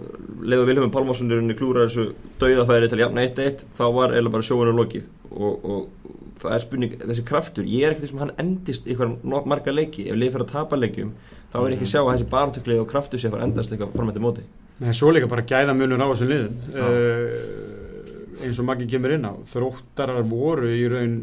[0.47, 5.09] leiðu Vilhelm Pálmarssonurinn klúra þessu dauðafæri til jafn 1-1 þá var eða bara sjóinu lokið.
[5.33, 9.75] Og, og það er spurning, þessi kraftur ég er ekkert sem hann endist ykkur marga
[9.75, 10.07] leiki.
[10.07, 11.17] Ef leið fyrir að tapa leikjum
[11.53, 14.23] þá er ekki sjá að þessi barntökli og kraftur sé að fara endast eitthvað framöndi
[14.23, 14.47] móti.
[14.85, 16.57] Er svo líka bara gæða munur á þessum liðum.
[16.77, 21.21] Uh, eins og Maggi kemur inn á þróttarar voru í raun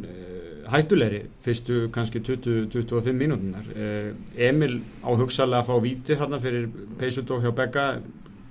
[0.71, 4.13] hættulegri fyrstu kannski 20-25 mínútunar eh,
[4.49, 7.88] Emil á hugsalega að fá víti þarna fyrir Peisudók hjá Begga.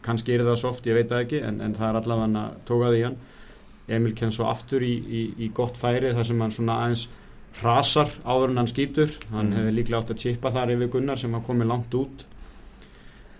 [0.02, 2.56] Kannski er það soft, ég veit það ekki en, en það er allavega hann að
[2.66, 3.18] tóka því hann.
[3.92, 7.06] Emil kenn svo aftur í, í, í gott færi þar sem hann svona aðeins
[7.62, 9.14] rasar áður en hann skýtur.
[9.30, 9.56] Hann mm.
[9.60, 12.26] hefði líklega átt að chippa þar yfir Gunnar sem hafa komið langt út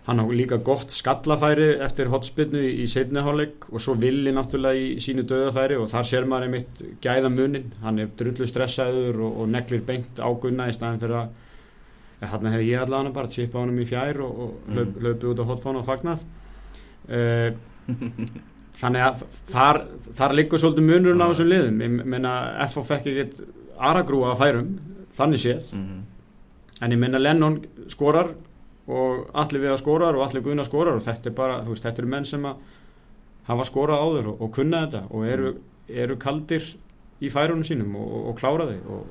[0.07, 5.23] hann á líka gott skallafæri eftir hotspinnu í, setniháleik og svo villi náttúrulega í sínu
[5.31, 9.85] döðafæri og þar sér maður einmitt gæða munin hann er drullu stressaður og, og neglir
[9.87, 13.87] beint á gunna í staðin fyrir að hann hefði ég allavega bara chipa honum í
[13.87, 14.77] fjær og, og mm.
[14.77, 16.25] hlaup, hlaupið út á hotfánu og fagnað.
[17.09, 17.49] Uh,
[18.83, 19.83] þannig að þar,
[20.19, 21.83] þar liggur svolítið munurinn á þessum liðum.
[21.83, 22.37] Ég menna
[22.69, 23.43] FF fekk ekkert
[23.83, 24.73] aragrúa að færum
[25.19, 25.75] þannig séð.
[25.79, 26.01] Mm.
[26.83, 27.61] en ég menna Lennon
[27.91, 28.33] skorar
[28.91, 31.85] og allir við að skorar og allir guðna skorar og þetta er bara, þú veist,
[31.87, 32.63] þetta eru menn sem að
[33.49, 35.53] hafa skorað áður og, og kunna þetta og eru,
[35.89, 36.67] eru kaldir
[37.23, 39.05] í færunum sínum og, og klára þig og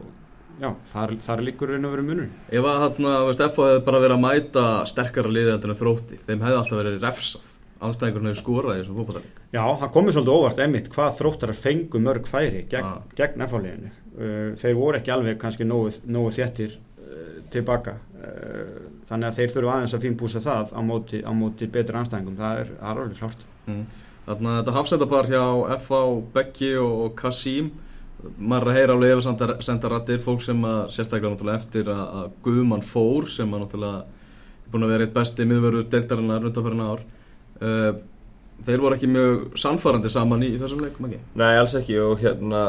[0.62, 4.04] já, þar, þar líkur raun og verið munur Ef að hérna, veist, FO hefði bara
[4.04, 7.48] verið að mæta sterkara liði eftir þrótti, þeim hefði alltaf verið refsað.
[7.82, 12.02] Anstæðingurinn hefur skorað í þessum fólkvallarleik Já, það komið svolítið óvart emitt hvað þróttarar fengu
[12.04, 13.08] mörg færi gegn, ah.
[13.18, 16.76] gegn FO-leginu uh, þeir voru ekki alveg kannski nógu, nógu þéttir
[17.54, 22.00] tilbaka uh, þannig að þeir þurfu aðeins að fínbúsa það á móti, á móti betur
[22.02, 23.84] anstæðingum, það er alveg klart mm.
[24.22, 25.46] Þannig að þetta hafsendapar hjá
[25.82, 26.02] F.A.
[26.36, 27.72] Beggi og Kasím
[28.38, 32.28] maður er að heyra alveg eftir senda rættir fólk sem að sérstaklega eftir að, að
[32.46, 37.02] Guðmann fór sem að náttúrulega er búin að vera eitt besti miðveru deildarinnar undanferðina ár
[37.66, 37.90] uh,
[38.66, 41.22] þeir voru ekki mjög samfarrandi saman í, í þessum leikum ekki?
[41.42, 42.62] Nei, alls ekki og hérna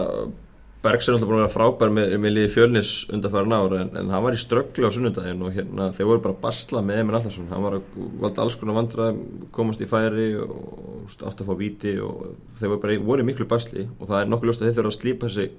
[0.82, 4.08] Bergs er alltaf búin að vera frábær með, með liði fjölnis undanfæran ára en, en
[4.10, 7.18] hann var í strögglu á sunnundaginn og hérna þeir voru bara að basla með Emil
[7.18, 9.10] Allarsson hann var að valda alls konar vandra
[9.54, 13.86] komast í færi og átt að fá viti og þeir voru bara voru miklu basli
[13.98, 15.54] og það er nokkuð ljóst að þeir þurfa að slípa sig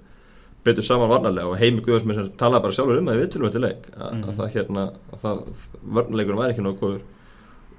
[0.63, 1.49] betur saman varnarlega.
[1.51, 4.23] Og heimi Guðarsmið sem talaði bara sjálfur um að við viljum þetta leik að, mm
[4.23, 5.41] að það hérna að það
[5.97, 7.03] varnarleikurum væri ekki nokkuð góður.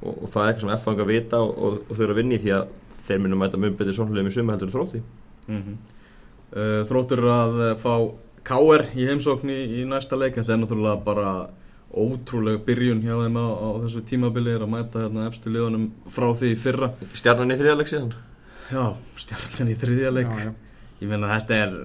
[0.05, 2.15] Og, og það er eitthvað sem F fanga að vita og, og, og þau eru
[2.15, 2.75] að vinni því að
[3.07, 5.01] þeir myndu mæta mjög betur sónlega með suma heldur þrótti.
[5.47, 5.94] Mm -hmm.
[6.55, 7.95] Uh, þróttur að uh, fá
[8.47, 8.87] K.R.
[8.95, 10.37] í heimsókn í, í næsta leik.
[10.39, 11.29] Þetta er náttúrulega bara
[11.95, 16.29] ótrúlega byrjun hjá þeim á, á þessu tímabili er að mæta hérna efstu liðunum frá
[16.35, 16.91] því fyrra.
[17.15, 18.15] Stjarnan í þriðaleg síðan?
[18.71, 18.85] Já,
[19.21, 20.33] stjarnan í þriðaleg
[21.03, 21.77] ég meina þetta er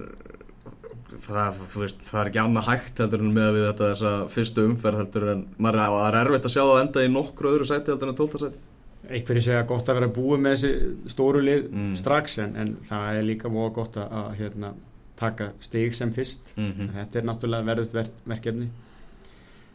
[1.20, 5.02] það, veist, það er ekki annað hægt heldur en með við þetta þessa fyrstu umferð
[5.02, 8.18] heldur en maður er erfitt að sjá það enda í nokkru öðru sæti heldur en
[8.20, 8.69] tólta sæti
[9.08, 11.96] einhverju segja gott að vera búið með þessi stóru lið mm.
[12.00, 14.74] strax en, en það er líka móða gott að, að hérna,
[15.20, 16.92] taka stig sem fyrst mm -hmm.
[16.98, 18.68] þetta er náttúrulega verðut ver verkefni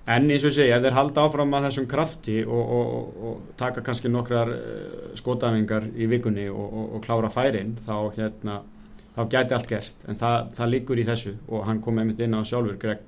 [0.06, 3.42] en eins og segja, ef þeir halda áfram að þessum krafti og, og, og, og
[3.58, 8.62] taka kannski nokkrar uh, skotafingar í vikunni og klára færin þá, hérna,
[9.16, 12.38] þá gæti allt gerst en það, það líkur í þessu og hann kom einmitt inn
[12.38, 13.00] á sjálfur Greg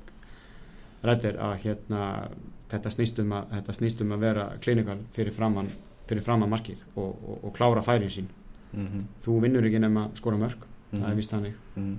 [1.04, 2.30] Redder að hérna,
[2.72, 5.70] þetta snýstum að, þetta snýstum að vera klinikal fyrir framann
[6.08, 8.30] fyrir fram að markið og, og, og klára færin sín
[8.74, 9.08] mm -hmm.
[9.26, 11.00] þú vinnur ekki nema skora mörg mm -hmm.
[11.00, 11.18] það er mhm.
[11.18, 11.98] vist hannig mm -hmm.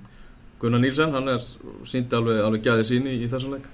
[0.59, 1.39] Gunnar Nílsen, hann er
[1.85, 3.67] síndi alveg, alveg gæðið síni í, í þessum leik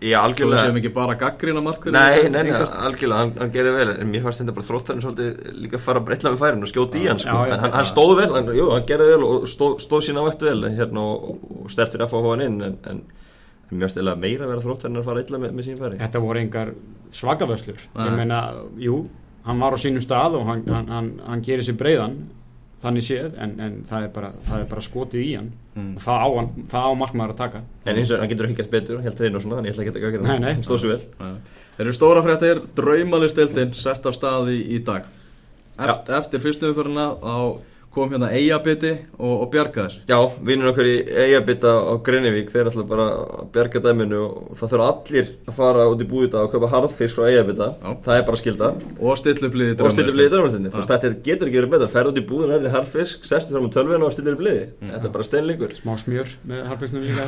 [0.00, 3.72] Já, algjörlega Svo séum ekki bara gaggrina markur Nei, nei, nei, algjörlega, hann, hann gerði
[3.74, 6.70] vel en mér fannst þetta bara þróttarinn svolítið líka að fara breytla með færin og
[6.70, 7.36] skjóti í hann sko.
[7.36, 10.24] já, já, hann, hann stóð vel, hann, jú, hann gerði vel og stóð, stóð sína
[10.24, 13.02] vættu vel hérna, og, og stertir að fá hann inn en, en
[13.72, 16.00] mjög stila meira að vera þróttarinn að fara illa með, með sín færi.
[16.02, 16.72] Þetta voru engar
[17.14, 18.40] svakavöslur ég meina,
[18.82, 19.04] jú
[19.44, 22.16] hann var á sínum stað og hann, hann, hann, hann gerir sér breiðan
[22.84, 25.50] þannig séð en, en það, er bara, það er bara skotið í hann.
[25.74, 25.90] Mm.
[25.96, 26.28] og það á,
[26.70, 27.60] það á markmaður að taka.
[27.84, 30.08] En eins og hann getur gett betur, helt reyna og svona þannig ég ætla ekki
[30.08, 31.30] að gera það, hann stóð svo vel.
[31.76, 35.08] Þeir eru stóra fréttir, draumalistildin sett af staði í dag.
[35.74, 37.36] Eft, Eftir fyrstumföruna á
[37.94, 42.70] kom hérna Eyjabiti og, og bjarga þess Já, vinnur okkur í Eyjabita á Greinivík, þeir
[42.70, 46.52] ætla bara að bjarga dæminu og það þurfa allir að fara út í búið og
[46.54, 47.70] köpa harðfisk frá Eyjabita.
[48.04, 52.24] Það er bara skilda og stillubliði drömmarstindi þetta getur ekki verið betra, ferð út í
[52.28, 54.92] búið og nefnir harðfisk, sestur fram á tölvinu og stillir bliði mm.
[54.94, 57.24] þetta er bara steinlingur Smá smjör með harðfisknum líka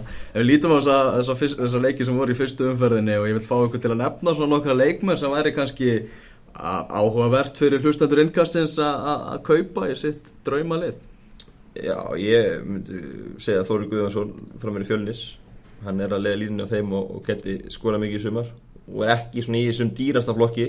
[0.30, 3.56] Ef við lítum á þessa leiki sem voru í fyrstu umferðinni og ég vil fá
[3.66, 5.90] ykkur til að nefna svona nokkra leikmenn sem væri kannski
[6.54, 10.98] áhugavert fyrir hlustandur innkastins að kaupa í sitt draumalið.
[11.78, 13.02] Já, ég myndi
[13.38, 15.20] segja að Þóri Guðvarsson frá mér í fjölnis
[15.84, 18.50] hann er að leiða línni á þeim og, og geti skora mikið í sumar
[18.90, 20.66] og er ekki svona í þessum dýrasta flokki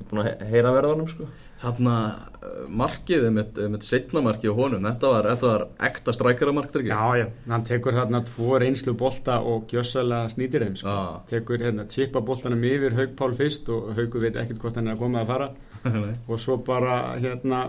[0.00, 1.28] ég er búin að heyra verðanum sko
[1.60, 1.94] Hanna
[2.40, 6.88] eh, markið með, með setna markið á honum, þetta var, þetta var ekta strækjaramark, ekki?
[6.88, 10.94] Já, já, hann tekur hérna tvo reynslu bolta og gjössalega snýtir þeim, sko.
[10.94, 11.20] Ah.
[11.28, 14.96] Tekur hérna tippa boltanum yfir Haug Pál fyrst og Haugu veit ekkert hvort hann er
[14.96, 15.50] að koma að fara
[16.30, 17.66] og svo bara hérna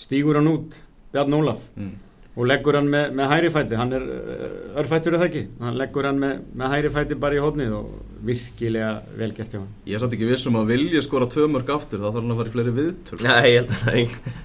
[0.00, 0.80] stígur hann út,
[1.12, 1.68] Bjarn Ólaf.
[1.76, 2.05] Mm
[2.36, 3.78] og leggur hann með, með hæri fæti.
[3.80, 5.42] Hann er eh, örfættur eða ekki?
[5.62, 7.94] Hann leggur hann með, með hæri fæti bara í hótnið og
[8.26, 12.02] virkilega velgert hjá hann Ég er samt ekki vissum að vilja skora tvö mörg aftur.
[12.02, 13.20] Þá þarf hann að fara í fleiri viðtöl.
[13.24, 13.74] Nei, ég held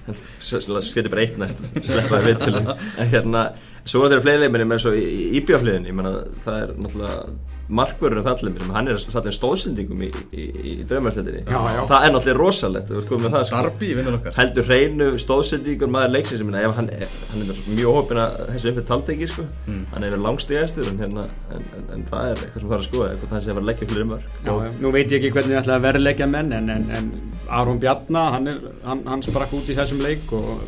[0.08, 1.64] að hann sketi bara eitt næst.
[1.76, 3.46] Sleppaði viðtöl en hérna,
[3.84, 8.20] svo er þetta fleiri leiminn eins og í íbjáfliðin, ég menna það er náttúrulega markverður
[8.20, 12.92] af þallum hann er satt einn stóðsendingum í, í, í draumarsletinni það er náttúrulega rosalegt
[12.92, 14.34] það, sko.
[14.36, 16.90] heldur hreinu stóðsendingur maður leiksins hann,
[17.32, 19.46] hann er mjög hópin að þessu umfyrir taldegi sko.
[19.66, 19.82] mm.
[19.94, 22.88] hann er langstíðastur en, hérna, en, en, en það er eitthvað sem það er að
[22.90, 25.62] skoða eitthvað það sé að vera leggja fyrir umvar Nú veit ég ekki hvernig það
[25.62, 27.12] ætla að vera leggja menn en
[27.52, 30.64] Aron Bjarnar hann, hann sprakk út í þessum leik og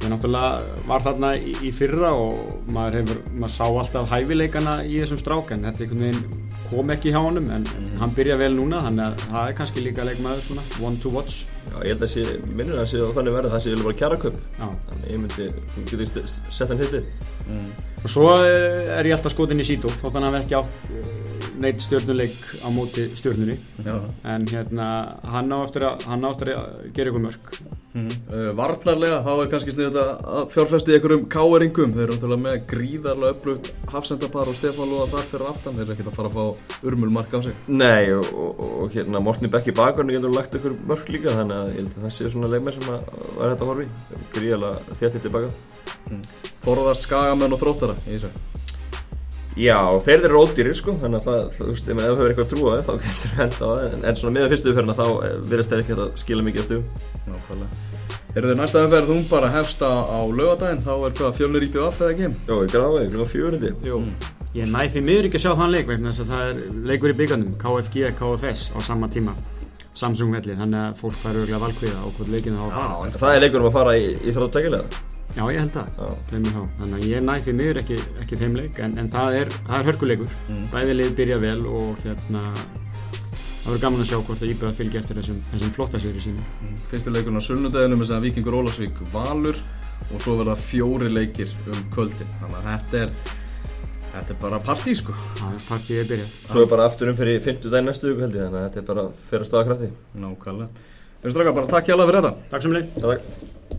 [0.00, 5.00] Ég náttúrulega var þarna í, í fyrra og maður, hefur, maður sá alltaf hæfileikana í
[5.02, 6.12] þessum strák en þetta
[6.70, 7.96] kom ekki hjá honum en mm.
[8.00, 11.42] hann byrja vel núna þannig að það er kannski líka leikmaður svona one to watch.
[11.70, 13.98] Já ég held að það sé minnur að það sé þannig verða það sé bara
[14.00, 17.02] kjara köp þannig ég myndi, þú getur sett hann hitti
[17.50, 17.68] mm.
[18.00, 21.12] Og svo eh, er ég alltaf skotin í sítu þótt hann hafi ekki átt eh,
[21.60, 24.88] neitt stjórnuleik á móti stjórnunni en hérna
[25.34, 27.54] hann á eftir að, á eftir að gera ykkur mörg
[27.94, 28.34] mm -hmm.
[28.34, 31.94] uh, Varnarlega þá er kannski sniðið að fjárfæsti ykkur um káeringum.
[31.94, 35.74] Þeir eru náttúrulega með gríðarlega upplugt hafsendapar og Stefán Lóða þar fyrir aftan.
[35.74, 36.44] Þeir eru ekkert að fara að fá
[36.82, 37.54] urmulmark á sig.
[37.68, 41.68] Nei og, og, og hérna Mortni Bekki Bakarni getur lagt ykkur mörg líka þannig að
[41.68, 43.00] ég held að það séu svona leikmið sem að
[43.38, 43.86] vera þetta horfi
[44.34, 45.50] gríðarlega þéttið tilbaka
[46.10, 46.22] mm.
[46.64, 48.49] forðast skagamenn og þróttara í þessu
[49.58, 52.66] Já, þeir eru ódýrir sko, þannig að það, þú veist, ef þú hefur eitthvað trú
[52.66, 55.06] á það, þá getur þú henda á það, en, en svona með fyrstu umferðina þá
[55.10, 57.08] eh, virðist þeir ekki að skila mikið að stugum.
[57.26, 57.88] Nákvæmlega
[58.30, 61.70] Eru þið næsta umferð þú bara hefst á, á lögadaginn þá er hvað fjölnir í
[61.74, 62.28] BF eða ekki?
[62.46, 63.72] Jó, ég gráði, ég glúma fjörundi.
[63.88, 64.02] Jú,
[64.54, 67.10] ég næ því miður ekki að sjá þann leik vegna þess að það er leikur
[67.10, 69.34] í byggandum KFG, KFS á sama tíma
[70.00, 73.36] Samsung velli, þannig að fólk fær örgulega valkviða á hvort leikinu þá að fara Það
[73.36, 75.00] er leikur um að fara í, í þróttækilega.
[75.30, 75.84] Já, ég held þá.
[76.80, 79.76] þannig að ég næ því miður ekki, ekki þeim leik en, en það er, það
[79.78, 80.36] er hörkuleikur.
[80.48, 80.64] Mm.
[80.72, 82.42] bæði lið byrja vel og hérna
[83.60, 86.44] það verður gaman að sjá hvort að Íbjöða fylgja eftir þessum, þessum flotta séri sínu
[86.90, 89.60] Fyrsti leikurinn á sunnudeginu með þess að Víkingur Ólasvík Valur
[90.10, 93.12] og svo verða fjóri leikir um kvöldin þannig að þetta er
[94.14, 95.14] þetta er bara partí sko.
[95.40, 96.34] Það er partíið er byrjað.
[96.50, 98.82] Svo er bara aftur um fyrir 50 daginn næstu viku held ég, þannig að þetta
[98.82, 99.92] er bara fyrir að staða krafti.
[100.26, 100.84] Nákvæmlega.
[101.20, 102.36] Við strákar bara takk hjá alveg fyrir þetta.
[102.50, 103.58] Takk sem Takk.